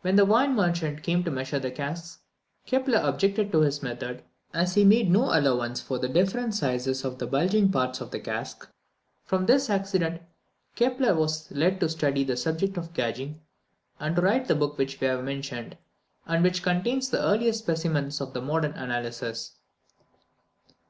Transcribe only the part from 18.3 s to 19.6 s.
the modern analysis.